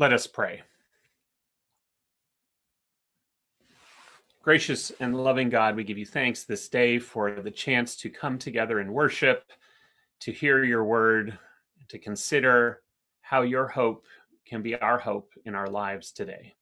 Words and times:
Let 0.00 0.12
us 0.12 0.28
pray. 0.28 0.62
Gracious 4.42 4.92
and 5.00 5.16
loving 5.16 5.48
God, 5.48 5.74
we 5.74 5.82
give 5.82 5.98
you 5.98 6.06
thanks 6.06 6.44
this 6.44 6.68
day 6.68 7.00
for 7.00 7.32
the 7.32 7.50
chance 7.50 7.96
to 7.96 8.08
come 8.08 8.38
together 8.38 8.78
in 8.78 8.92
worship, 8.92 9.50
to 10.20 10.30
hear 10.30 10.62
your 10.62 10.84
word, 10.84 11.36
to 11.88 11.98
consider 11.98 12.82
how 13.22 13.42
your 13.42 13.66
hope 13.66 14.06
can 14.46 14.62
be 14.62 14.76
our 14.76 14.98
hope 14.98 15.32
in 15.44 15.56
our 15.56 15.66
lives 15.66 16.12
today. 16.12 16.54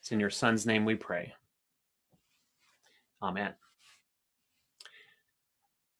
It's 0.00 0.12
in 0.12 0.20
your 0.20 0.28
Son's 0.28 0.66
name 0.66 0.84
we 0.84 0.94
pray. 0.94 1.32
Amen. 3.22 3.54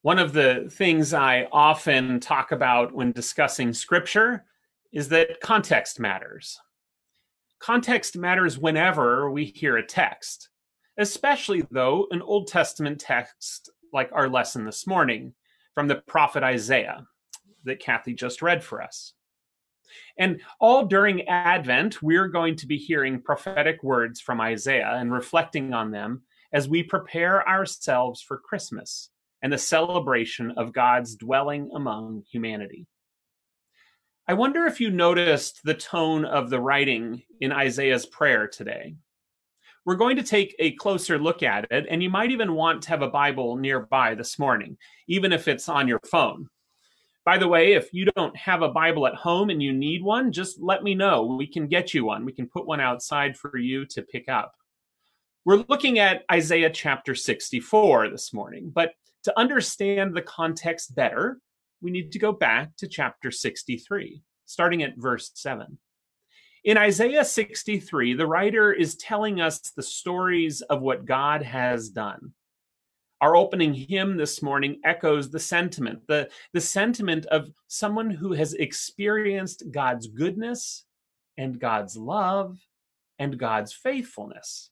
One 0.03 0.19
of 0.19 0.35
the 0.35 0.69
things 0.71 1.15
I 1.15 1.49
often 1.51 2.21
talk 2.21 2.53
about 2.53 2.93
when 2.93 3.11
discussing 3.13 3.73
scripture 3.73 4.45
is 4.93 5.09
that 5.09 5.41
context 5.41 5.99
matters. 5.99 6.59
Context 7.59 8.17
matters 8.17 8.59
whenever 8.59 9.31
we 9.31 9.45
hear 9.45 9.77
a 9.77 9.87
text, 9.87 10.51
especially 10.99 11.65
though 11.71 12.07
an 12.11 12.21
Old 12.23 12.49
Testament 12.49 13.01
text 13.01 13.71
like 13.93 14.11
our 14.13 14.29
lesson 14.29 14.65
this 14.65 14.87
morning 14.87 15.35
from 15.75 15.89
the 15.89 16.03
prophet 16.07 16.43
Isaiah 16.43 17.07
that 17.65 17.81
Kathy 17.81 18.15
just 18.15 18.43
read 18.43 18.63
for 18.63 18.83
us. 18.83 19.15
And 20.19 20.41
all 20.61 20.87
during 20.87 21.29
Advent, 21.29 22.03
we're 22.03 22.29
going 22.29 22.57
to 22.57 22.67
be 22.67 22.79
hearing 22.79 23.21
prophetic 23.21 23.83
words 23.83 24.21
from 24.21 24.41
Isaiah 24.41 24.95
and 24.95 25.13
reflecting 25.13 25.73
on 25.73 25.91
them 25.91 26.23
as 26.53 26.69
we 26.69 26.83
prepare 26.83 27.47
ourselves 27.49 28.21
for 28.21 28.39
Christmas 28.39 29.11
and 29.43 29.53
the 29.53 29.59
celebration 29.59 30.53
of 30.57 30.73
God's 30.73 31.17
dwelling 31.17 31.71
among 31.75 32.23
humanity. 32.31 32.87
I 34.29 34.35
wonder 34.35 34.67
if 34.67 34.81
you 34.81 34.91
noticed 34.91 35.63
the 35.65 35.75
tone 35.75 36.25
of 36.25 36.49
the 36.49 36.61
writing 36.61 37.25
in 37.41 37.51
Isaiah's 37.51 38.07
prayer 38.07 38.47
today. 38.47 38.95
We're 39.85 39.97
going 39.97 40.17
to 40.17 40.23
take 40.23 40.55
a 40.61 40.77
closer 40.77 41.19
look 41.19 41.43
at 41.43 41.67
it, 41.73 41.87
and 41.91 42.01
you 42.01 42.09
might 42.09 42.31
even 42.31 42.55
want 42.55 42.83
to 42.83 42.91
have 42.91 43.03
a 43.03 43.11
Bible 43.11 43.57
nearby 43.57 44.15
this 44.15 44.39
morning, 44.39 44.77
even 45.09 45.33
if 45.33 45.49
it's 45.49 45.69
on 45.69 45.89
your 45.89 45.99
phone. 46.09 46.47
By 47.25 47.37
the 47.37 47.49
way, 47.49 47.73
if 47.73 47.93
you 47.93 48.05
don't 48.15 48.37
have 48.37 48.63
a 48.63 48.69
Bible 48.69 49.09
at 49.09 49.17
home 49.17 49.51
and 49.51 49.61
you 49.61 49.73
need 49.73 50.05
one, 50.05 50.31
just 50.31 50.61
let 50.61 50.85
me 50.85 50.95
know. 50.95 51.25
We 51.25 51.49
can 51.49 51.67
get 51.67 51.93
you 51.93 52.05
one. 52.05 52.25
We 52.25 52.33
can 52.33 52.49
put 52.49 52.65
one 52.65 52.81
outside 52.81 53.37
for 53.37 53.59
you 53.59 53.85
to 53.87 54.03
pick 54.03 54.29
up. 54.29 54.55
We're 55.45 55.65
looking 55.69 55.99
at 55.99 56.23
Isaiah 56.31 56.71
chapter 56.71 57.17
64 57.17 58.11
this 58.11 58.33
morning, 58.33 58.71
but 58.73 58.93
to 59.25 59.37
understand 59.37 60.15
the 60.15 60.23
context 60.23 60.95
better, 60.95 61.41
we 61.83 61.91
need 61.91 62.13
to 62.13 62.19
go 62.19 62.33
back 62.33 62.77
to 62.77 62.87
chapter 62.87 63.31
63, 63.31 64.23
starting 64.47 64.83
at 64.83 64.97
verse 64.97 65.33
7. 65.35 65.79
In 66.65 66.79
Isaiah 66.79 67.25
63, 67.25 68.15
the 68.15 68.27
writer 68.27 68.73
is 68.73 68.95
telling 68.95 69.41
us 69.41 69.59
the 69.77 69.83
stories 69.83 70.63
of 70.63 70.81
what 70.81 71.05
God 71.05 71.43
has 71.43 71.89
done. 71.89 72.33
Our 73.21 73.35
opening 73.35 73.75
hymn 73.75 74.17
this 74.17 74.43
morning 74.43 74.81
echoes 74.85 75.31
the 75.31 75.41
sentiment, 75.41 76.07
the, 76.07 76.29
the 76.53 76.61
sentiment 76.61 77.27
of 77.27 77.51
someone 77.67 78.11
who 78.11 78.33
has 78.33 78.55
experienced 78.55 79.65
God's 79.73 80.07
goodness 80.07 80.85
and 81.37 81.59
God's 81.59 81.97
love 81.97 82.59
and 83.19 83.39
God's 83.39 83.73
faithfulness. 83.73 84.71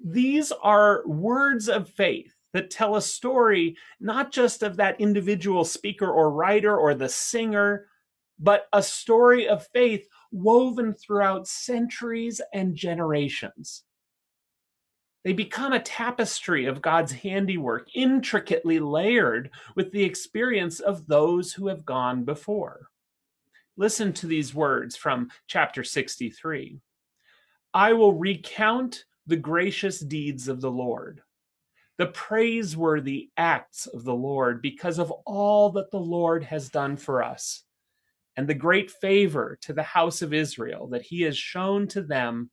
These 0.00 0.50
are 0.50 1.06
words 1.06 1.68
of 1.68 1.88
faith 1.88 2.34
that 2.52 2.70
tell 2.70 2.96
a 2.96 3.02
story 3.02 3.76
not 4.00 4.32
just 4.32 4.62
of 4.62 4.76
that 4.76 5.00
individual 5.00 5.64
speaker 5.64 6.10
or 6.10 6.30
writer 6.30 6.76
or 6.76 6.94
the 6.94 7.08
singer, 7.08 7.86
but 8.38 8.68
a 8.72 8.82
story 8.82 9.48
of 9.48 9.66
faith 9.68 10.08
woven 10.30 10.94
throughout 10.94 11.46
centuries 11.46 12.40
and 12.52 12.74
generations. 12.74 13.84
They 15.24 15.32
become 15.32 15.72
a 15.72 15.80
tapestry 15.80 16.66
of 16.66 16.80
God's 16.80 17.12
handiwork, 17.12 17.88
intricately 17.94 18.78
layered 18.78 19.50
with 19.74 19.92
the 19.92 20.04
experience 20.04 20.80
of 20.80 21.06
those 21.06 21.52
who 21.52 21.66
have 21.66 21.84
gone 21.84 22.24
before. 22.24 22.88
Listen 23.76 24.12
to 24.14 24.26
these 24.26 24.54
words 24.54 24.96
from 24.96 25.30
chapter 25.46 25.84
63 25.84 26.80
I 27.74 27.92
will 27.92 28.14
recount 28.14 29.04
the 29.26 29.36
gracious 29.36 30.00
deeds 30.00 30.48
of 30.48 30.60
the 30.60 30.70
Lord 30.70 31.20
the 31.98 32.06
praiseworthy 32.06 33.30
acts 33.36 33.86
of 33.86 34.04
the 34.04 34.14
Lord 34.14 34.62
because 34.62 34.98
of 34.98 35.10
all 35.26 35.70
that 35.72 35.90
the 35.90 36.00
Lord 36.00 36.44
has 36.44 36.68
done 36.68 36.96
for 36.96 37.22
us 37.22 37.64
and 38.36 38.46
the 38.46 38.54
great 38.54 38.90
favor 38.90 39.58
to 39.62 39.72
the 39.72 39.82
house 39.82 40.22
of 40.22 40.32
Israel 40.32 40.86
that 40.88 41.02
he 41.02 41.22
has 41.22 41.36
shown 41.36 41.88
to 41.88 42.02
them 42.02 42.50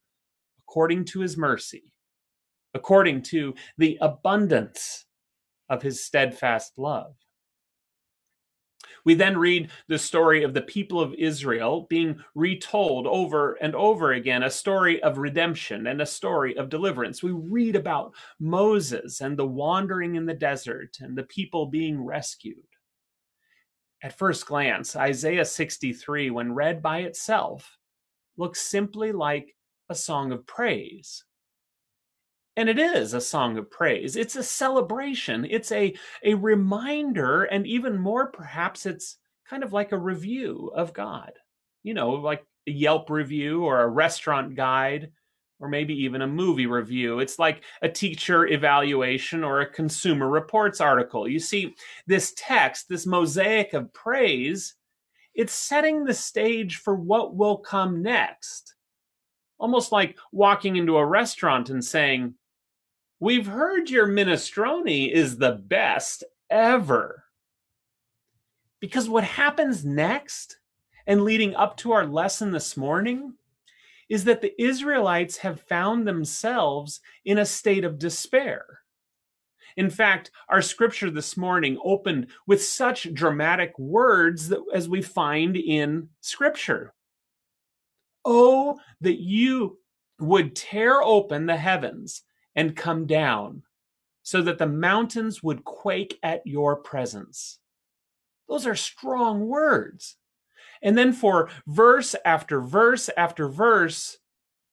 according 0.68 1.06
to 1.06 1.20
his 1.20 1.38
mercy, 1.38 1.94
according 2.74 3.22
to 3.22 3.54
the 3.78 3.98
abundance 4.02 5.06
of 5.70 5.84
his 5.84 6.04
steadfast 6.04 6.74
love. 6.78 7.16
We 9.06 9.14
then 9.14 9.38
read 9.38 9.70
the 9.88 10.00
story 10.00 10.44
of 10.44 10.54
the 10.54 10.64
people 10.64 11.00
of 11.00 11.14
Israel 11.14 11.86
being 11.90 12.20
retold 12.34 13.06
over 13.06 13.54
and 13.62 13.76
over 13.76 14.14
again, 14.14 14.44
a 14.44 14.50
story 14.50 15.02
of 15.04 15.20
redemption 15.20 15.88
and 15.88 16.02
a 16.02 16.06
story 16.06 16.58
of 16.58 16.70
deliverance. 16.70 17.22
We 17.22 17.32
read 17.32 17.76
about 17.76 18.16
Moses 18.40 19.22
and 19.22 19.38
the 19.38 19.46
wandering 19.46 20.16
in 20.16 20.26
the 20.26 20.34
desert 20.34 20.98
and 21.00 21.16
the 21.16 21.24
people 21.24 21.68
being 21.68 22.04
rescued. 22.04 22.66
At 24.02 24.18
first 24.18 24.48
glance, 24.48 24.96
Isaiah 24.96 25.46
63, 25.46 26.32
when 26.32 26.54
read 26.54 26.82
by 26.82 27.00
itself, 27.00 27.78
looks 28.38 28.62
simply 28.62 29.12
like 29.12 29.56
a 29.90 29.96
song 29.96 30.32
of 30.32 30.46
praise. 30.48 31.24
And 32.58 32.70
it 32.70 32.80
is 32.80 33.14
a 33.14 33.22
song 33.22 33.58
of 33.58 33.70
praise. 33.70 34.16
It's 34.16 34.38
a 34.38 34.44
celebration. 34.44 35.46
It's 35.50 35.72
a, 35.72 35.94
a 36.24 36.36
reminder, 36.36 37.44
and 37.44 37.68
even 37.68 37.98
more, 37.98 38.32
perhaps, 38.32 38.86
it's 38.86 39.18
kind 39.50 39.64
of 39.64 39.74
like 39.74 39.92
a 39.92 39.98
review 39.98 40.72
of 40.74 40.94
God. 40.94 41.34
You 41.84 41.94
know, 41.94 42.12
like 42.12 42.46
a 42.68 42.72
Yelp 42.72 43.10
review 43.10 43.64
or 43.64 43.82
a 43.82 43.88
restaurant 43.90 44.56
guide, 44.56 45.12
or 45.60 45.70
maybe 45.70 45.94
even 46.04 46.22
a 46.22 46.28
movie 46.28 46.66
review. 46.66 47.20
It's 47.20 47.40
like 47.40 47.64
a 47.82 47.90
teacher 47.90 48.48
evaluation 48.48 49.44
or 49.44 49.62
a 49.62 49.70
consumer 49.70 50.30
reports 50.30 50.82
article. 50.82 51.28
You 51.28 51.40
see, 51.40 51.76
this 52.08 52.34
text, 52.36 52.90
this 52.90 53.06
mosaic 53.06 53.74
of 53.74 53.94
praise, 53.94 54.76
it's 55.34 55.54
setting 55.54 56.04
the 56.04 56.14
stage 56.14 56.78
for 56.78 56.96
what 56.96 57.36
will 57.36 57.58
come 57.58 58.02
next. 58.02 58.76
Almost 59.58 59.92
like 59.92 60.18
walking 60.32 60.76
into 60.76 60.98
a 60.98 61.06
restaurant 61.06 61.70
and 61.70 61.84
saying, 61.84 62.34
We've 63.20 63.48
heard 63.48 63.90
your 63.90 64.08
minestrone 64.08 65.12
is 65.12 65.38
the 65.38 65.54
best 65.54 66.24
ever. 66.50 67.24
Because 68.82 69.08
what 69.08 69.24
happens 69.24 69.86
next 69.86 70.60
and 71.08 71.24
leading 71.24 71.56
up 71.56 71.78
to 71.78 71.94
our 71.94 72.06
lesson 72.06 72.52
this 72.52 72.76
morning 72.76 73.34
is 74.10 74.26
that 74.26 74.42
the 74.42 74.54
Israelites 74.62 75.38
have 75.38 75.62
found 75.62 76.06
themselves 76.06 77.00
in 77.24 77.38
a 77.38 77.46
state 77.46 77.86
of 77.86 77.98
despair. 77.98 78.82
In 79.78 79.90
fact, 79.90 80.32
our 80.50 80.62
scripture 80.62 81.10
this 81.10 81.38
morning 81.38 81.80
opened 81.84 82.28
with 82.46 82.64
such 82.64 83.14
dramatic 83.14 83.78
words 83.80 84.50
that, 84.50 84.60
as 84.74 84.88
we 84.88 85.02
find 85.02 85.56
in 85.56 86.10
scripture. 86.22 86.94
Oh, 88.24 88.80
that 89.02 89.22
you 89.22 89.80
would 90.20 90.56
tear 90.56 91.02
open 91.02 91.46
the 91.46 91.58
heavens 91.58 92.24
and 92.56 92.76
come 92.76 93.06
down, 93.06 93.64
so 94.24 94.42
that 94.42 94.58
the 94.58 94.68
mountains 94.68 95.44
would 95.44 95.64
quake 95.64 96.18
at 96.24 96.46
your 96.46 96.76
presence. 96.76 97.60
Those 98.48 98.66
are 98.66 98.76
strong 98.76 99.48
words. 99.48 100.18
And 100.82 100.98
then 100.98 101.14
for 101.14 101.50
verse 101.68 102.16
after 102.26 102.62
verse 102.62 103.10
after 103.18 103.48
verse, 103.48 104.18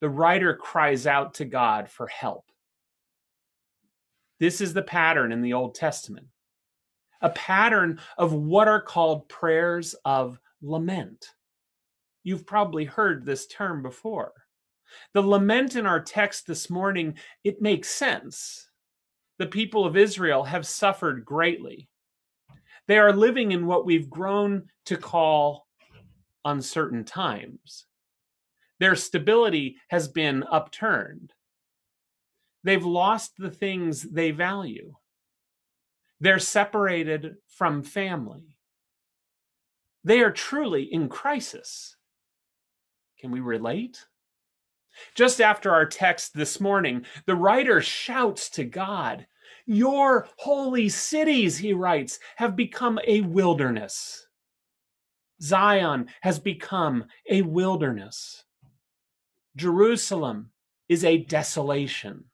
the 0.00 0.10
writer 0.10 0.54
cries 0.54 1.06
out 1.06 1.34
to 1.34 1.44
God 1.44 1.88
for 1.88 2.06
help. 2.06 2.44
This 4.40 4.60
is 4.60 4.74
the 4.74 4.82
pattern 4.82 5.32
in 5.32 5.42
the 5.42 5.52
Old 5.52 5.74
Testament 5.74 6.26
a 7.22 7.30
pattern 7.30 8.00
of 8.18 8.32
what 8.32 8.68
are 8.68 8.82
called 8.82 9.28
prayers 9.28 9.94
of 10.04 10.38
lament. 10.60 11.28
You've 12.24 12.46
probably 12.46 12.84
heard 12.84 13.24
this 13.24 13.46
term 13.46 13.82
before. 13.82 14.32
The 15.14 15.22
lament 15.22 15.76
in 15.76 15.86
our 15.86 16.00
text 16.00 16.46
this 16.46 16.70
morning, 16.70 17.16
it 17.44 17.60
makes 17.60 17.88
sense. 17.88 18.68
The 19.38 19.46
people 19.46 19.84
of 19.84 19.96
Israel 19.96 20.44
have 20.44 20.66
suffered 20.66 21.24
greatly. 21.24 21.88
They 22.88 22.98
are 22.98 23.12
living 23.12 23.52
in 23.52 23.66
what 23.66 23.86
we've 23.86 24.10
grown 24.10 24.68
to 24.86 24.96
call 24.96 25.66
uncertain 26.44 27.04
times. 27.04 27.86
Their 28.80 28.96
stability 28.96 29.76
has 29.88 30.08
been 30.08 30.44
upturned. 30.50 31.32
They've 32.64 32.84
lost 32.84 33.32
the 33.38 33.50
things 33.50 34.02
they 34.02 34.30
value. 34.30 34.94
They're 36.20 36.38
separated 36.38 37.36
from 37.48 37.82
family. 37.82 38.56
They 40.04 40.20
are 40.20 40.30
truly 40.32 40.82
in 40.82 41.08
crisis. 41.08 41.96
Can 43.18 43.30
we 43.30 43.40
relate? 43.40 44.04
Just 45.14 45.40
after 45.40 45.70
our 45.70 45.86
text 45.86 46.34
this 46.34 46.60
morning, 46.60 47.04
the 47.26 47.34
writer 47.34 47.80
shouts 47.80 48.50
to 48.50 48.64
God, 48.64 49.26
Your 49.66 50.28
holy 50.36 50.88
cities, 50.88 51.58
he 51.58 51.72
writes, 51.72 52.18
have 52.36 52.56
become 52.56 52.98
a 53.06 53.20
wilderness. 53.20 54.26
Zion 55.40 56.06
has 56.20 56.38
become 56.38 57.04
a 57.28 57.42
wilderness. 57.42 58.44
Jerusalem 59.56 60.50
is 60.88 61.04
a 61.04 61.18
desolation. 61.18 62.24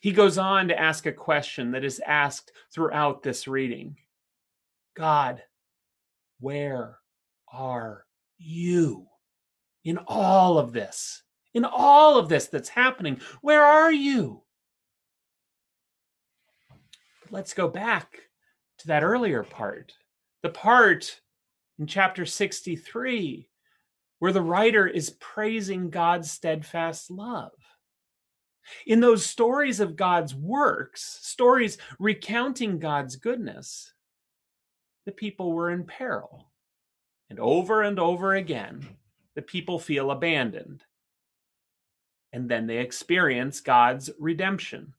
He 0.00 0.12
goes 0.12 0.38
on 0.38 0.68
to 0.68 0.80
ask 0.80 1.06
a 1.06 1.12
question 1.12 1.72
that 1.72 1.84
is 1.84 2.00
asked 2.06 2.52
throughout 2.72 3.22
this 3.22 3.46
reading 3.46 3.96
God, 4.96 5.42
where 6.40 6.98
are 7.52 8.06
you 8.38 9.09
in 9.84 9.98
all 10.06 10.58
of 10.58 10.72
this? 10.72 11.22
In 11.52 11.64
all 11.64 12.18
of 12.18 12.28
this 12.28 12.46
that's 12.46 12.68
happening, 12.68 13.20
where 13.40 13.64
are 13.64 13.92
you? 13.92 14.42
Let's 17.30 17.54
go 17.54 17.68
back 17.68 18.18
to 18.78 18.88
that 18.88 19.02
earlier 19.02 19.42
part, 19.42 19.92
the 20.42 20.48
part 20.48 21.20
in 21.78 21.86
chapter 21.86 22.24
63 22.26 23.50
where 24.20 24.32
the 24.32 24.42
writer 24.42 24.86
is 24.86 25.16
praising 25.18 25.90
God's 25.90 26.30
steadfast 26.30 27.10
love. 27.10 27.52
In 28.86 29.00
those 29.00 29.26
stories 29.26 29.80
of 29.80 29.96
God's 29.96 30.34
works, 30.34 31.18
stories 31.22 31.78
recounting 31.98 32.78
God's 32.78 33.16
goodness, 33.16 33.92
the 35.06 35.12
people 35.12 35.52
were 35.52 35.70
in 35.70 35.84
peril. 35.84 36.52
And 37.30 37.40
over 37.40 37.82
and 37.82 37.98
over 37.98 38.34
again, 38.34 38.86
the 39.34 39.42
people 39.42 39.78
feel 39.78 40.10
abandoned. 40.10 40.84
And 42.32 42.48
then 42.48 42.66
they 42.66 42.78
experience 42.78 43.60
God's 43.60 44.10
redemption. 44.18 44.94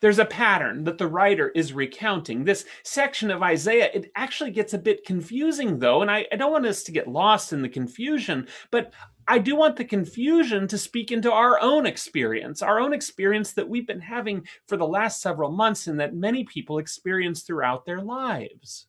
There's 0.00 0.18
a 0.18 0.24
pattern 0.24 0.84
that 0.84 0.98
the 0.98 1.06
writer 1.06 1.50
is 1.50 1.72
recounting. 1.72 2.44
This 2.44 2.64
section 2.82 3.30
of 3.30 3.42
Isaiah, 3.42 3.90
it 3.94 4.10
actually 4.16 4.50
gets 4.50 4.74
a 4.74 4.78
bit 4.78 5.04
confusing, 5.04 5.78
though, 5.78 6.02
and 6.02 6.10
I, 6.10 6.26
I, 6.32 6.36
don't 6.36 6.52
want 6.52 6.66
us 6.66 6.82
to 6.84 6.92
get 6.92 7.08
lost 7.08 7.52
in 7.52 7.62
the 7.62 7.68
confusion, 7.68 8.48
but 8.70 8.92
I 9.28 9.38
do 9.38 9.56
want 9.56 9.76
the 9.76 9.84
confusion 9.84 10.68
to 10.68 10.78
speak 10.78 11.10
into 11.10 11.32
our 11.32 11.60
own 11.60 11.86
experience, 11.86 12.62
our 12.62 12.78
own 12.78 12.92
experience 12.92 13.52
that 13.52 13.68
we've 13.68 13.86
been 13.86 14.00
having 14.00 14.46
for 14.68 14.76
the 14.76 14.86
last 14.86 15.20
several 15.20 15.50
months 15.50 15.86
and 15.86 15.98
that 16.00 16.14
many 16.14 16.44
people 16.44 16.78
experience 16.78 17.42
throughout 17.42 17.84
their 17.84 18.00
lives. 18.00 18.86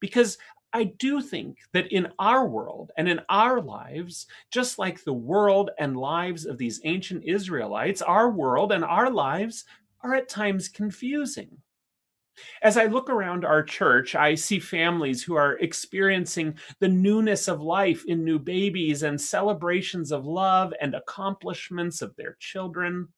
Because 0.00 0.38
I 0.72 0.84
do 0.84 1.20
think 1.20 1.58
that 1.72 1.90
in 1.92 2.08
our 2.18 2.46
world 2.46 2.92
and 2.96 3.08
in 3.08 3.20
our 3.28 3.60
lives, 3.60 4.26
just 4.52 4.78
like 4.78 5.02
the 5.02 5.12
world 5.12 5.70
and 5.78 5.96
lives 5.96 6.46
of 6.46 6.58
these 6.58 6.80
ancient 6.84 7.24
Israelites, 7.24 8.02
our 8.02 8.30
world 8.30 8.72
and 8.72 8.84
our 8.84 9.10
lives 9.10 9.64
are 10.02 10.14
at 10.14 10.28
times 10.28 10.68
confusing. 10.68 11.58
As 12.62 12.76
I 12.76 12.86
look 12.86 13.10
around 13.10 13.44
our 13.44 13.62
church, 13.62 14.14
I 14.14 14.34
see 14.34 14.58
families 14.60 15.22
who 15.22 15.34
are 15.34 15.58
experiencing 15.58 16.58
the 16.78 16.88
newness 16.88 17.48
of 17.48 17.60
life 17.60 18.04
in 18.06 18.24
new 18.24 18.38
babies 18.38 19.02
and 19.02 19.20
celebrations 19.20 20.12
of 20.12 20.24
love 20.24 20.72
and 20.80 20.94
accomplishments 20.94 22.00
of 22.00 22.14
their 22.16 22.36
children. 22.38 23.08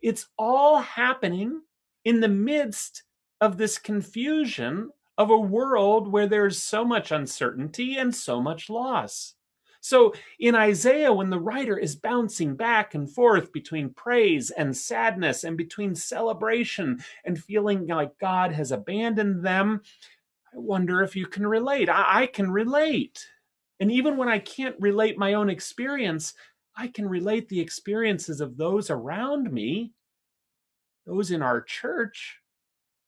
It's 0.00 0.26
all 0.38 0.78
happening 0.78 1.62
in 2.04 2.20
the 2.20 2.28
midst 2.28 3.04
of 3.40 3.56
this 3.56 3.78
confusion 3.78 4.90
of 5.18 5.30
a 5.30 5.38
world 5.38 6.10
where 6.10 6.26
there's 6.26 6.62
so 6.62 6.84
much 6.84 7.12
uncertainty 7.12 7.96
and 7.96 8.14
so 8.14 8.40
much 8.40 8.70
loss. 8.70 9.34
So 9.80 10.14
in 10.38 10.54
Isaiah, 10.54 11.12
when 11.12 11.28
the 11.28 11.40
writer 11.40 11.76
is 11.76 11.96
bouncing 11.96 12.54
back 12.54 12.94
and 12.94 13.10
forth 13.10 13.52
between 13.52 13.90
praise 13.90 14.50
and 14.50 14.76
sadness 14.76 15.42
and 15.42 15.56
between 15.56 15.96
celebration 15.96 17.02
and 17.24 17.42
feeling 17.42 17.88
like 17.88 18.16
God 18.18 18.52
has 18.52 18.70
abandoned 18.70 19.44
them, 19.44 19.82
I 20.54 20.58
wonder 20.58 21.02
if 21.02 21.16
you 21.16 21.26
can 21.26 21.46
relate. 21.46 21.88
I, 21.88 22.22
I 22.22 22.26
can 22.26 22.50
relate. 22.50 23.26
And 23.80 23.90
even 23.90 24.16
when 24.16 24.28
I 24.28 24.38
can't 24.38 24.76
relate 24.78 25.18
my 25.18 25.34
own 25.34 25.50
experience, 25.50 26.34
I 26.76 26.86
can 26.86 27.08
relate 27.08 27.48
the 27.48 27.60
experiences 27.60 28.40
of 28.40 28.56
those 28.56 28.88
around 28.88 29.52
me, 29.52 29.92
those 31.06 31.32
in 31.32 31.42
our 31.42 31.60
church, 31.60 32.38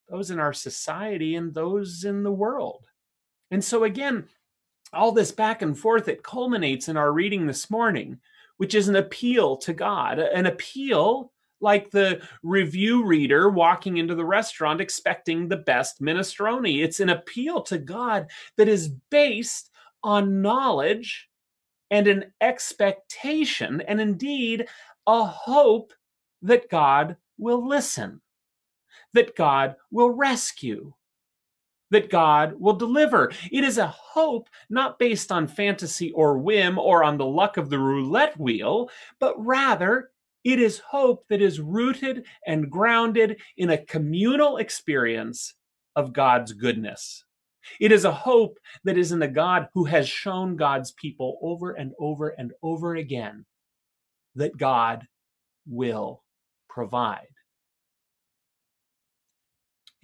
those 0.08 0.30
in 0.30 0.38
our 0.38 0.52
society, 0.52 1.34
and 1.36 1.54
those 1.54 2.04
in 2.04 2.22
the 2.22 2.32
world. 2.32 2.86
And 3.50 3.62
so, 3.62 3.84
again, 3.84 4.28
all 4.92 5.12
this 5.12 5.32
back 5.32 5.62
and 5.62 5.78
forth, 5.78 6.08
it 6.08 6.22
culminates 6.22 6.88
in 6.88 6.96
our 6.96 7.12
reading 7.12 7.46
this 7.46 7.70
morning, 7.70 8.20
which 8.56 8.74
is 8.74 8.88
an 8.88 8.96
appeal 8.96 9.56
to 9.58 9.72
God, 9.72 10.18
an 10.18 10.46
appeal 10.46 11.32
like 11.60 11.90
the 11.90 12.20
review 12.42 13.04
reader 13.04 13.48
walking 13.48 13.96
into 13.96 14.14
the 14.14 14.24
restaurant 14.24 14.80
expecting 14.80 15.48
the 15.48 15.56
best 15.56 16.02
minestrone. 16.02 16.82
It's 16.82 17.00
an 17.00 17.08
appeal 17.08 17.62
to 17.62 17.78
God 17.78 18.30
that 18.56 18.68
is 18.68 18.90
based 19.10 19.70
on 20.02 20.42
knowledge 20.42 21.28
and 21.90 22.06
an 22.06 22.32
expectation, 22.40 23.80
and 23.80 24.00
indeed 24.00 24.66
a 25.06 25.24
hope 25.24 25.92
that 26.42 26.68
God 26.68 27.16
will 27.38 27.66
listen, 27.66 28.20
that 29.14 29.34
God 29.34 29.76
will 29.90 30.11
rescue, 30.11 30.93
that 31.90 32.11
God 32.11 32.55
will 32.58 32.75
deliver. 32.75 33.32
It 33.50 33.64
is 33.64 33.78
a 33.78 33.87
hope 33.87 34.49
not 34.69 34.99
based 34.99 35.32
on 35.32 35.46
fantasy 35.46 36.12
or 36.12 36.38
whim 36.38 36.78
or 36.78 37.02
on 37.02 37.16
the 37.16 37.26
luck 37.26 37.56
of 37.56 37.70
the 37.70 37.78
roulette 37.78 38.38
wheel, 38.38 38.90
but 39.19 39.34
rather 39.38 40.11
it 40.44 40.58
is 40.58 40.78
hope 40.78 41.25
that 41.31 41.40
is 41.40 41.61
rooted 41.61 42.26
and 42.46 42.70
grounded 42.70 43.40
in 43.56 43.70
a 43.70 43.84
communal 43.84 44.58
experience 44.58 45.55
of 45.96 46.12
God's 46.12 46.52
goodness. 46.52 47.25
It 47.81 47.93
is 47.93 48.05
a 48.05 48.12
hope 48.12 48.58
that 48.84 48.99
is 48.99 49.12
in 49.12 49.20
the 49.20 49.28
God 49.28 49.69
who 49.72 49.84
has 49.84 50.06
shown 50.06 50.56
God's 50.56 50.93
people 50.93 51.38
over 51.40 51.72
and 51.72 51.93
over 51.99 52.28
and 52.28 52.52
over 52.62 52.96
again 52.96 53.46
that 54.34 54.58
God 54.58 55.06
will 55.66 56.22
provide 56.69 57.28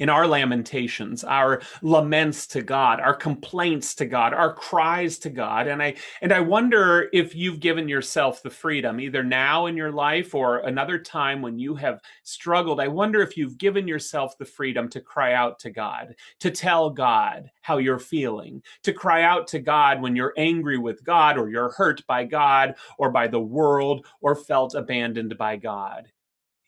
in 0.00 0.08
our 0.08 0.26
lamentations, 0.26 1.23
our 1.25 1.61
laments 1.82 2.47
to 2.49 2.62
God, 2.62 3.00
our 3.00 3.14
complaints 3.14 3.95
to 3.97 4.07
God, 4.07 4.33
our 4.33 4.52
cries 4.52 5.19
to 5.19 5.30
God. 5.30 5.69
And 5.69 5.83
I 5.83 5.95
and 6.23 6.33
I 6.33 6.40
wonder 6.40 7.11
if 7.12 7.35
you've 7.35 7.61
given 7.61 7.87
yourself 7.87 8.42
the 8.42 8.50
freedom 8.50 8.99
either 8.99 9.23
now 9.23 9.66
in 9.66 9.76
your 9.76 9.92
life 9.92 10.35
or 10.35 10.61
another 10.61 10.99
time 10.99 11.42
when 11.42 11.59
you 11.59 11.75
have 11.75 12.00
struggled. 12.23 12.80
I 12.80 12.88
wonder 12.88 13.21
if 13.21 13.37
you've 13.37 13.59
given 13.59 13.87
yourself 13.87 14.38
the 14.38 14.45
freedom 14.47 14.88
to 14.88 15.00
cry 15.00 15.35
out 15.35 15.59
to 15.61 15.71
God, 15.71 16.16
to 16.40 16.50
tell 16.50 16.88
God 16.88 17.50
how 17.61 17.76
you're 17.76 17.99
feeling, 17.99 18.62
to 18.83 18.95
cry 18.95 19.23
out 19.23 19.47
to 19.49 19.59
God 19.59 20.00
when 20.00 20.16
you're 20.16 20.35
angry 20.38 20.78
with 20.78 21.04
God 21.04 21.37
or 21.37 21.50
you're 21.50 21.73
hurt 21.73 22.07
by 22.07 22.25
God 22.25 22.75
or 22.97 23.11
by 23.11 23.28
the 23.28 23.40
world 23.40 24.07
or 24.23 24.35
felt 24.35 24.75
abandoned 24.75 25.37
by 25.37 25.57
God. 25.57 26.11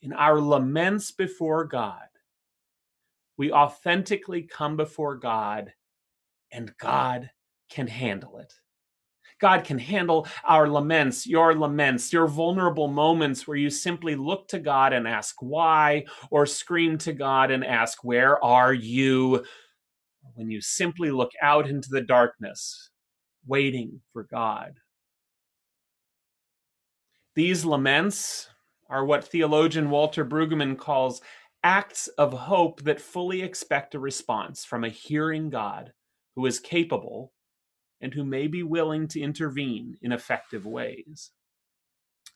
In 0.03 0.13
our 0.13 0.39
laments 0.39 1.13
before 1.13 1.65
God, 1.65 2.03
we 3.37 3.53
authentically 3.53 4.43
come 4.43 4.77
before 4.77 5.17
God 5.17 5.73
and 6.53 6.77
God 6.79 7.31
can 7.71 7.87
handle 7.87 8.39
it. 8.39 8.53
God 9.41 9.65
can 9.65 9.79
handle 9.79 10.29
our 10.45 10.69
laments, 10.69 11.27
your 11.27 11.55
laments, 11.55 12.13
your 12.13 12.29
vulnerable 12.29 12.87
moments 12.87 13.47
where 13.47 13.57
you 13.57 13.71
simply 13.71 14.15
look 14.15 14.47
to 14.49 14.61
God 14.61 14.93
and 14.93 15.09
ask 15.09 15.35
why, 15.41 16.05
or 16.31 16.47
scream 16.47 16.97
to 16.99 17.13
God 17.13 17.51
and 17.51 17.65
ask, 17.65 18.05
Where 18.05 18.43
are 18.45 18.73
you? 18.73 19.45
When 20.35 20.49
you 20.49 20.61
simply 20.61 21.11
look 21.11 21.33
out 21.43 21.69
into 21.69 21.89
the 21.91 22.03
darkness, 22.03 22.91
waiting 23.45 24.01
for 24.13 24.23
God. 24.23 24.79
These 27.35 27.65
laments 27.65 28.49
are 28.89 29.05
what 29.05 29.25
theologian 29.25 29.91
Walter 29.91 30.25
Brueggemann 30.25 30.79
calls 30.79 31.23
acts 31.63 32.09
of 32.09 32.33
hope 32.33 32.83
that 32.83 33.01
fully 33.01 33.43
expect 33.43 33.95
a 33.95 34.01
response 34.01 34.65
from 34.65 34.85
a 34.85 34.89
hearing 34.89 35.51
God 35.51 35.93
who 36.35 36.47
is 36.47 36.59
capable 36.59 37.33
and 38.01 38.13
who 38.13 38.25
may 38.25 38.49
be 38.49 38.63
willing 38.63 39.07
to 39.09 39.21
intervene 39.21 39.97
in 40.03 40.13
effective 40.13 40.67
ways. 40.67 41.31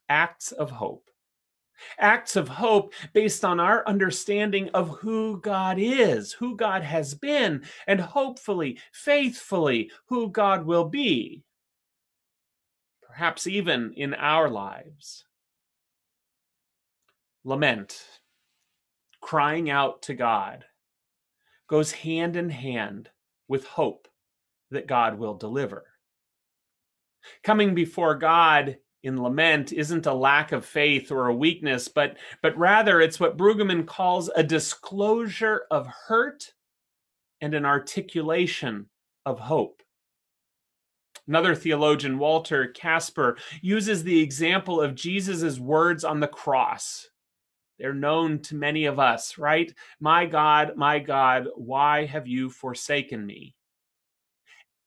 Acts 0.09 0.53
of 0.53 0.71
hope. 0.71 1.11
Acts 1.99 2.37
of 2.37 2.49
hope 2.49 2.95
based 3.13 3.45
on 3.45 3.61
our 3.61 3.87
understanding 3.87 4.71
of 4.71 4.89
who 5.01 5.41
God 5.41 5.77
is, 5.79 6.33
who 6.33 6.57
God 6.57 6.83
has 6.83 7.15
been, 7.15 7.65
and 7.87 8.01
hopefully, 8.01 8.79
faithfully, 8.93 9.91
who 10.07 10.31
God 10.31 10.65
will 10.65 10.89
be. 10.89 11.43
Perhaps 13.03 13.47
even 13.47 13.93
in 13.95 14.15
our 14.15 14.49
lives. 14.49 15.25
Lament 17.45 18.03
crying 19.27 19.69
out 19.69 20.03
to 20.03 20.15
God 20.15 20.65
goes 21.69 21.91
hand 21.91 22.37
in 22.37 22.49
hand 22.49 23.09
with 23.49 23.67
hope 23.67 24.07
that 24.71 24.87
God 24.87 25.19
will 25.19 25.35
deliver. 25.35 25.85
Coming 27.43 27.75
before 27.75 28.15
God 28.15 28.77
in 29.03 29.21
lament 29.21 29.73
isn't 29.73 30.07
a 30.07 30.15
lack 30.15 30.53
of 30.53 30.65
faith 30.65 31.11
or 31.11 31.27
a 31.27 31.35
weakness, 31.35 31.89
but, 31.89 32.17
but 32.41 32.57
rather 32.57 33.01
it's 33.01 33.19
what 33.19 33.37
Brueggemann 33.37 33.85
calls 33.85 34.31
a 34.37 34.45
disclosure 34.45 35.63
of 35.73 35.89
hurt 36.07 36.53
and 37.41 37.53
an 37.53 37.65
articulation 37.65 38.87
of 39.25 39.41
hope. 39.41 39.83
Another 41.27 41.57
theologian, 41.57 42.21
Walter 42.21 42.69
Kasper, 42.69 43.37
uses 43.61 44.05
the 44.05 44.21
example 44.21 44.81
of 44.81 44.95
Jesus' 44.95 45.59
words 45.59 46.05
on 46.05 46.21
the 46.21 46.29
cross. 46.29 47.09
They're 47.79 47.95
known 47.95 48.41
to 48.43 48.55
many 48.55 48.87
of 48.87 48.99
us, 48.99 49.39
right? 49.39 49.73
My 50.01 50.27
God, 50.27 50.77
my 50.77 50.99
God, 50.99 51.49
why 51.55 52.07
have 52.07 52.27
you 52.27 52.49
forsaken 52.49 53.25
me? 53.25 53.55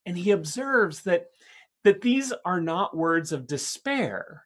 And 0.06 0.18
he 0.18 0.32
observes 0.32 1.02
that, 1.04 1.28
that 1.84 2.02
these 2.02 2.34
are 2.46 2.62
not 2.62 2.98
words 2.98 3.32
of 3.32 3.48
despair, 3.48 4.46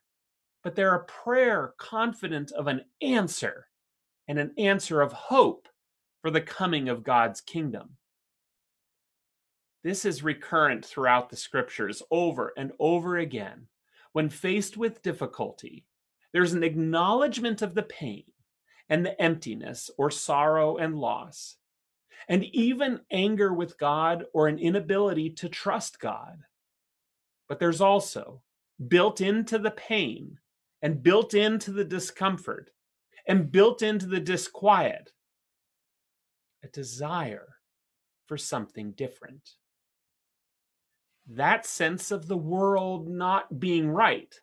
but 0.64 0.76
they're 0.76 0.96
a 0.96 1.06
prayer 1.06 1.74
confident 1.78 2.52
of 2.52 2.68
an 2.68 2.82
answer 3.02 3.68
and 4.28 4.40
an 4.40 4.52
answer 4.58 5.02
of 5.02 5.14
hope 5.14 5.68
for 6.22 6.32
the 6.32 6.42
coming 6.42 6.90
of 6.90 7.04
God's 7.04 7.42
kingdom. 7.42 7.98
This 9.84 10.06
is 10.06 10.24
recurrent 10.24 10.86
throughout 10.86 11.30
the 11.30 11.36
scriptures 11.36 12.02
over 12.10 12.54
and 12.58 12.72
over 12.80 13.18
again. 13.18 13.68
When 14.14 14.30
faced 14.30 14.78
with 14.78 15.02
difficulty, 15.02 15.86
there's 16.32 16.54
an 16.54 16.64
acknowledgement 16.64 17.62
of 17.62 17.74
the 17.74 17.84
pain 17.84 18.24
and 18.90 19.06
the 19.06 19.20
emptiness 19.22 19.90
or 19.98 20.12
sorrow 20.12 20.78
and 20.78 20.98
loss, 20.98 21.58
and 22.28 22.44
even 22.46 23.02
anger 23.12 23.54
with 23.54 23.78
God 23.78 24.26
or 24.34 24.48
an 24.48 24.60
inability 24.60 25.32
to 25.32 25.50
trust 25.50 26.00
God. 26.00 26.44
But 27.48 27.60
there's 27.60 27.82
also 27.82 28.42
built 28.88 29.22
into 29.22 29.58
the 29.60 29.72
pain 29.72 30.40
and 30.82 31.04
built 31.04 31.34
into 31.34 31.72
the 31.72 31.86
discomfort 31.86 32.72
and 33.28 33.52
built 33.52 33.82
into 33.82 34.06
the 34.06 34.20
disquiet 34.20 35.12
a 36.64 36.68
desire 36.68 37.56
for 38.28 38.38
something 38.38 38.92
different 38.92 39.56
that 41.28 41.66
sense 41.66 42.12
of 42.12 42.28
the 42.28 42.38
world 42.38 43.08
not 43.08 43.60
being 43.60 43.90
right. 43.90 44.40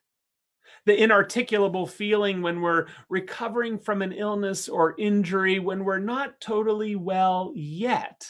The 0.86 0.96
inarticulable 0.96 1.88
feeling 1.88 2.42
when 2.42 2.60
we're 2.60 2.86
recovering 3.08 3.78
from 3.78 4.02
an 4.02 4.12
illness 4.12 4.68
or 4.68 4.94
injury, 4.98 5.58
when 5.58 5.84
we're 5.84 5.98
not 5.98 6.40
totally 6.40 6.96
well 6.96 7.52
yet. 7.54 8.26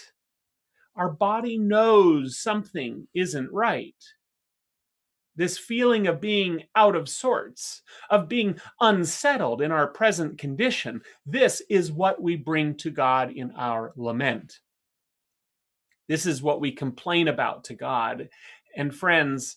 Our 0.97 1.11
body 1.11 1.57
knows 1.57 2.39
something 2.39 3.07
isn't 3.15 3.53
right. 3.53 3.95
This 5.37 5.57
feeling 5.57 6.07
of 6.07 6.21
being 6.21 6.65
out 6.75 6.97
of 6.97 7.09
sorts, 7.09 7.83
of 8.11 8.29
being 8.29 8.61
unsettled 8.81 9.63
in 9.63 9.71
our 9.71 9.87
present 9.87 10.37
condition, 10.37 11.01
this 11.25 11.63
is 11.71 11.93
what 11.93 12.21
we 12.21 12.37
bring 12.37 12.75
to 12.79 12.91
God 12.91 13.31
in 13.31 13.53
our 13.53 13.93
lament. 13.97 14.59
This 16.09 16.27
is 16.27 16.43
what 16.43 16.61
we 16.61 16.73
complain 16.73 17.29
about 17.29 17.65
to 17.65 17.75
God. 17.75 18.29
And 18.77 18.95
friends, 18.95 19.57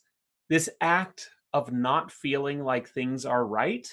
this 0.50 0.69
act 0.79 1.31
of 1.53 1.72
not 1.72 2.12
feeling 2.12 2.63
like 2.63 2.88
things 2.88 3.25
are 3.25 3.45
right, 3.45 3.88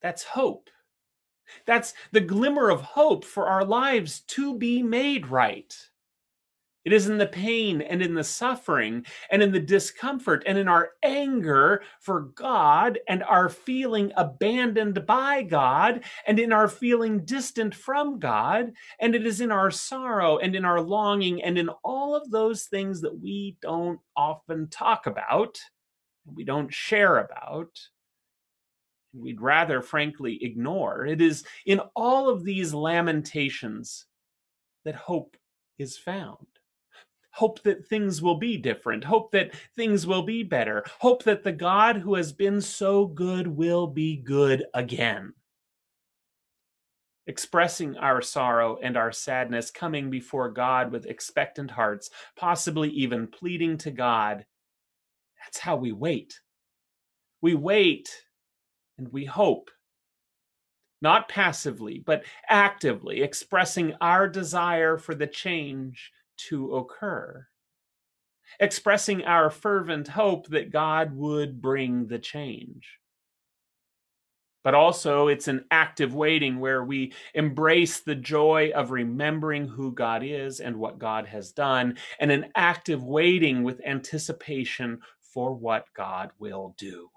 that's 0.00 0.22
hope. 0.24 0.70
That's 1.66 1.94
the 2.12 2.20
glimmer 2.20 2.70
of 2.70 2.82
hope 2.82 3.24
for 3.24 3.46
our 3.46 3.64
lives 3.64 4.20
to 4.20 4.56
be 4.56 4.82
made 4.82 5.26
right. 5.28 5.87
It 6.84 6.92
is 6.92 7.08
in 7.08 7.18
the 7.18 7.26
pain 7.26 7.82
and 7.82 8.00
in 8.00 8.14
the 8.14 8.24
suffering 8.24 9.04
and 9.30 9.42
in 9.42 9.52
the 9.52 9.60
discomfort 9.60 10.44
and 10.46 10.56
in 10.56 10.68
our 10.68 10.92
anger 11.02 11.82
for 12.00 12.20
God 12.34 12.98
and 13.08 13.22
our 13.24 13.48
feeling 13.48 14.12
abandoned 14.16 15.04
by 15.04 15.42
God 15.42 16.04
and 16.26 16.38
in 16.38 16.52
our 16.52 16.68
feeling 16.68 17.24
distant 17.24 17.74
from 17.74 18.18
God. 18.18 18.72
And 19.00 19.14
it 19.14 19.26
is 19.26 19.40
in 19.40 19.50
our 19.50 19.70
sorrow 19.70 20.38
and 20.38 20.54
in 20.54 20.64
our 20.64 20.80
longing 20.80 21.42
and 21.42 21.58
in 21.58 21.68
all 21.84 22.14
of 22.14 22.30
those 22.30 22.64
things 22.64 23.00
that 23.02 23.20
we 23.20 23.56
don't 23.60 24.00
often 24.16 24.68
talk 24.68 25.06
about, 25.06 25.58
we 26.24 26.44
don't 26.44 26.72
share 26.72 27.18
about. 27.18 27.78
We'd 29.12 29.40
rather, 29.40 29.82
frankly, 29.82 30.38
ignore. 30.42 31.06
It 31.06 31.20
is 31.20 31.44
in 31.66 31.80
all 31.96 32.28
of 32.28 32.44
these 32.44 32.72
lamentations 32.72 34.06
that 34.84 34.94
hope 34.94 35.36
is 35.78 35.98
found 35.98 36.46
hope 37.30 37.62
that 37.62 37.86
things 37.86 38.20
will 38.22 38.36
be 38.36 38.56
different, 38.56 39.04
hope 39.04 39.32
that 39.32 39.54
things 39.76 40.06
will 40.06 40.22
be 40.22 40.42
better, 40.42 40.84
hope 40.98 41.22
that 41.24 41.44
the 41.44 41.52
God 41.52 41.96
who 41.96 42.14
has 42.14 42.32
been 42.32 42.60
so 42.60 43.06
good 43.06 43.46
will 43.46 43.86
be 43.86 44.16
good 44.16 44.64
again. 44.74 45.32
Expressing 47.26 47.96
our 47.96 48.22
sorrow 48.22 48.78
and 48.82 48.96
our 48.96 49.12
sadness, 49.12 49.70
coming 49.70 50.10
before 50.10 50.50
God 50.50 50.90
with 50.90 51.06
expectant 51.06 51.70
hearts, 51.70 52.10
possibly 52.36 52.88
even 52.90 53.26
pleading 53.26 53.76
to 53.78 53.90
God. 53.90 54.46
That's 55.44 55.58
how 55.58 55.76
we 55.76 55.92
wait. 55.92 56.40
We 57.42 57.54
wait 57.54 58.10
and 58.96 59.12
we 59.12 59.24
hope 59.26 59.70
not 61.00 61.28
passively, 61.28 62.02
but 62.04 62.24
actively 62.48 63.22
expressing 63.22 63.94
our 64.00 64.28
desire 64.28 64.98
for 64.98 65.14
the 65.14 65.26
change 65.26 66.10
to 66.48 66.76
occur, 66.76 67.46
expressing 68.60 69.24
our 69.24 69.50
fervent 69.50 70.08
hope 70.08 70.48
that 70.48 70.72
God 70.72 71.14
would 71.14 71.60
bring 71.60 72.06
the 72.06 72.18
change. 72.18 72.98
But 74.64 74.74
also, 74.74 75.28
it's 75.28 75.48
an 75.48 75.64
active 75.70 76.14
waiting 76.14 76.58
where 76.60 76.84
we 76.84 77.12
embrace 77.32 78.00
the 78.00 78.16
joy 78.16 78.70
of 78.74 78.90
remembering 78.90 79.68
who 79.68 79.92
God 79.92 80.22
is 80.24 80.60
and 80.60 80.76
what 80.76 80.98
God 80.98 81.26
has 81.26 81.52
done, 81.52 81.96
and 82.18 82.30
an 82.30 82.46
active 82.54 83.02
waiting 83.04 83.62
with 83.62 83.80
anticipation 83.86 85.00
for 85.32 85.54
what 85.54 85.86
God 85.94 86.30
will 86.38 86.74
do. 86.76 87.08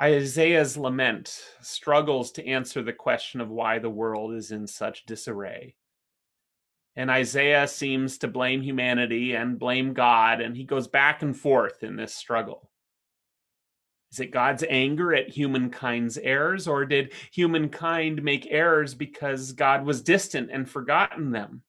Isaiah's 0.00 0.76
lament 0.76 1.42
struggles 1.60 2.30
to 2.32 2.46
answer 2.46 2.82
the 2.82 2.92
question 2.92 3.40
of 3.40 3.50
why 3.50 3.80
the 3.80 3.90
world 3.90 4.32
is 4.32 4.52
in 4.52 4.66
such 4.66 5.06
disarray. 5.06 5.74
And 6.98 7.12
Isaiah 7.12 7.68
seems 7.68 8.18
to 8.18 8.26
blame 8.26 8.60
humanity 8.60 9.36
and 9.36 9.56
blame 9.56 9.94
God, 9.94 10.40
and 10.40 10.56
he 10.56 10.64
goes 10.64 10.88
back 10.88 11.22
and 11.22 11.34
forth 11.34 11.84
in 11.84 11.94
this 11.94 12.12
struggle. 12.12 12.72
Is 14.10 14.18
it 14.18 14.32
God's 14.32 14.64
anger 14.68 15.14
at 15.14 15.28
humankind's 15.28 16.18
errors, 16.18 16.66
or 16.66 16.84
did 16.84 17.12
humankind 17.30 18.24
make 18.24 18.48
errors 18.50 18.96
because 18.96 19.52
God 19.52 19.84
was 19.84 20.02
distant 20.02 20.50
and 20.50 20.68
forgotten 20.68 21.30
them? 21.30 21.62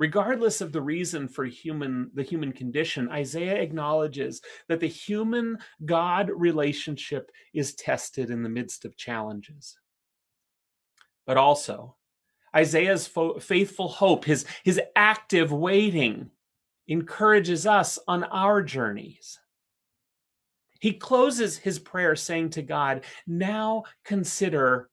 Regardless 0.00 0.62
of 0.62 0.72
the 0.72 0.80
reason 0.80 1.28
for 1.28 1.44
human 1.44 2.10
the 2.14 2.22
human 2.22 2.52
condition, 2.52 3.10
Isaiah 3.10 3.60
acknowledges 3.60 4.40
that 4.66 4.80
the 4.80 4.86
human 4.86 5.58
God 5.84 6.30
relationship 6.34 7.30
is 7.52 7.74
tested 7.74 8.30
in 8.30 8.42
the 8.42 8.48
midst 8.48 8.86
of 8.86 8.96
challenges. 8.96 9.76
But 11.26 11.36
also, 11.36 11.96
Isaiah's 12.54 13.06
fo- 13.06 13.38
faithful 13.38 13.88
hope, 13.88 14.24
his, 14.24 14.46
his 14.62 14.80
active 14.94 15.52
waiting, 15.52 16.30
encourages 16.86 17.66
us 17.66 17.98
on 18.06 18.24
our 18.24 18.62
journeys. 18.62 19.38
He 20.80 20.92
closes 20.92 21.56
his 21.56 21.78
prayer 21.78 22.14
saying 22.14 22.50
to 22.50 22.62
God, 22.62 23.04
Now 23.26 23.84
consider 24.04 24.90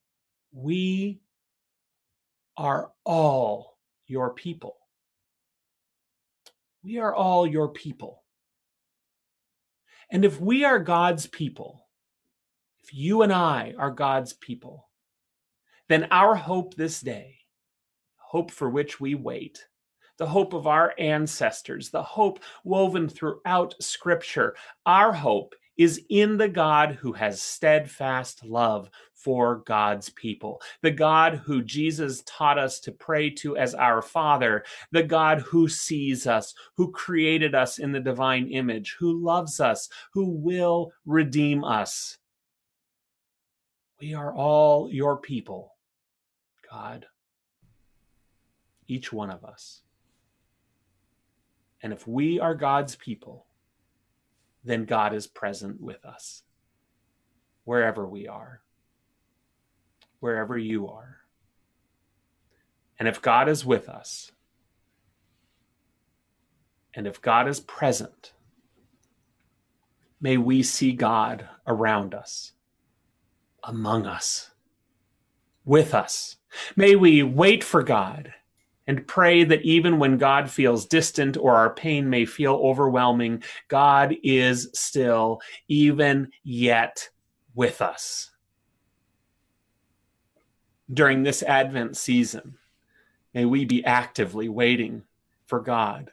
we 0.54 1.20
are 2.56 2.92
all 3.04 3.78
your 4.08 4.34
people. 4.34 4.78
We 6.84 7.00
are 7.00 7.14
all 7.14 7.46
your 7.46 7.70
people. 7.70 8.24
And 10.10 10.26
if 10.26 10.40
we 10.40 10.64
are 10.64 10.80
God's 10.80 11.28
people, 11.28 11.88
if 12.84 12.94
you 12.94 13.22
and 13.22 13.32
I 13.32 13.74
are 13.78 13.92
God's 13.92 14.34
people, 14.34 14.90
then 15.88 16.08
our 16.12 16.36
hope 16.36 16.76
this 16.76 17.02
day 17.02 17.41
hope 18.32 18.50
for 18.50 18.70
which 18.70 19.02
we 19.02 19.14
wait, 19.14 19.68
the 20.18 20.26
hope 20.26 20.54
of 20.54 20.66
our 20.66 20.94
ancestors, 20.98 21.90
the 21.90 22.02
hope 22.02 22.40
woven 22.64 23.10
throughout 23.10 23.76
Scripture. 23.82 24.56
Our 24.86 25.12
hope 25.12 25.54
is 25.78 26.02
in 26.10 26.38
the 26.38 26.48
God 26.48 26.94
who 26.94 27.12
has 27.12 27.42
steadfast 27.42 28.46
love 28.46 28.90
for 29.14 29.64
God's 29.66 30.12
people, 30.12 30.62
the 30.82 30.92
God 30.92 31.42
who 31.44 31.62
Jesus 31.62 32.24
taught 32.26 32.58
us 32.58 32.80
to 32.80 32.94
pray 32.94 33.30
to 33.32 33.58
as 33.58 33.76
our 33.76 34.02
Father, 34.02 34.64
the 34.94 35.04
God 35.04 35.42
who 35.42 35.68
sees 35.68 36.26
us, 36.26 36.54
who 36.78 36.90
created 36.94 37.54
us 37.54 37.80
in 37.80 37.92
the 37.92 38.00
divine 38.00 38.48
image, 38.48 38.96
who 38.98 39.22
loves 39.22 39.60
us, 39.60 39.90
who 40.14 40.30
will 40.30 40.94
redeem 41.06 41.66
us. 41.66 42.18
We 44.00 44.14
are 44.14 44.34
all 44.34 44.90
your 44.90 45.18
people, 45.18 45.76
God 46.72 47.08
each 48.88 49.12
one 49.12 49.30
of 49.30 49.44
us. 49.44 49.82
And 51.82 51.94
if 51.94 52.08
we 52.08 52.40
are 52.40 52.56
God's 52.56 52.96
people, 52.96 53.46
then 54.64 54.86
God 54.86 55.14
is 55.14 55.28
present 55.28 55.82
with 55.82 56.06
us 56.06 56.44
wherever 57.64 58.08
we 58.08 58.28
are, 58.28 58.62
wherever 60.20 60.58
you 60.58 60.88
are. 60.88 61.18
And 63.00 63.08
if 63.08 63.22
God 63.22 63.50
is 63.50 63.66
with 63.66 63.90
us, 63.90 64.32
and 66.94 67.08
if 67.08 67.22
God 67.22 67.48
is 67.48 67.60
present, 67.60 68.34
may 70.20 70.38
we 70.38 70.62
see 70.62 70.92
God 70.92 71.48
around 71.66 72.14
us, 72.14 72.52
among 73.64 74.06
us, 74.06 74.52
with 75.66 75.96
us. 75.96 76.36
May 76.76 76.96
we 76.96 77.24
wait 77.24 77.64
for 77.64 77.82
God 77.82 78.34
and 78.88 79.08
pray 79.08 79.44
that 79.44 79.62
even 79.62 80.00
when 80.00 80.18
God 80.18 80.50
feels 80.50 80.86
distant 80.86 81.38
or 81.38 81.56
our 81.56 81.74
pain 81.74 82.10
may 82.10 82.26
feel 82.26 82.56
overwhelming, 82.56 83.44
God 83.68 84.16
is 84.24 84.70
still, 84.74 85.42
even 85.68 86.32
yet, 86.44 87.10
with 87.54 87.82
us. 87.82 88.32
During 90.92 91.24
this 91.24 91.44
Advent 91.44 91.96
season, 91.96 92.58
may 93.34 93.46
we 93.46 93.66
be 93.66 93.86
actively 93.86 94.50
waiting 94.50 95.04
for 95.46 95.60
God 95.60 96.12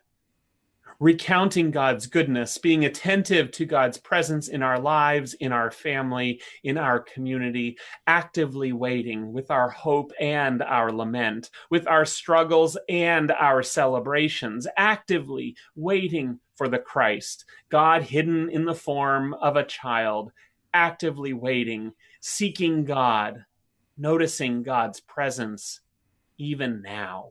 recounting 1.01 1.71
God's 1.71 2.07
goodness, 2.07 2.59
being 2.59 2.85
attentive 2.85 3.51
to 3.53 3.65
God's 3.65 3.99
presence 3.99 4.49
in 4.49 4.63
our 4.63 4.81
lives, 4.81 5.35
in 5.35 5.53
our 5.53 5.71
family, 5.71 6.43
in 6.65 6.77
our 6.77 6.99
community, 7.01 7.79
actively 8.07 8.73
waiting 8.73 9.33
with 9.33 9.51
our 9.51 9.71
hope 9.71 10.13
and 10.21 10.63
our 10.63 10.91
lament, 10.91 11.51
with 11.71 11.87
our 11.87 12.05
struggles 12.05 12.77
and 12.89 13.31
our 13.33 13.63
celebrations, 13.63 14.67
actively 14.77 15.57
waiting 15.77 16.41
for 16.57 16.69
the 16.69 16.79
Christ, 16.79 17.45
God 17.69 18.03
hidden 18.03 18.51
in 18.51 18.65
the 18.65 18.75
form 18.75 19.35
of 19.35 19.55
a 19.57 19.65
child, 19.65 20.33
actively 20.75 21.33
waiting, 21.33 21.93
seeking 22.21 22.85
God, 22.85 23.45
noticing 23.97 24.65
God's 24.65 25.01
presence 25.01 25.81
even 26.39 26.83
now. 26.83 27.31